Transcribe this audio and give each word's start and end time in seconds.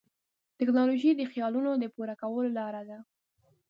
ټیکنالوژي 0.57 1.11
د 1.15 1.21
خیالونو 1.31 1.71
د 1.77 1.85
پوره 1.95 2.15
کولو 2.21 2.49
لاره 2.59 2.81
ده. 2.89 2.97